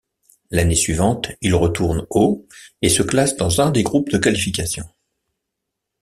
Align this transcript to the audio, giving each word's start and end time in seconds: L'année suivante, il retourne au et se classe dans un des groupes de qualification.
L'année 0.49 0.73
suivante, 0.73 1.29
il 1.41 1.53
retourne 1.53 2.07
au 2.09 2.47
et 2.81 2.89
se 2.89 3.03
classe 3.03 3.35
dans 3.37 3.61
un 3.61 3.69
des 3.69 3.83
groupes 3.83 4.09
de 4.09 4.17
qualification. 4.17 4.87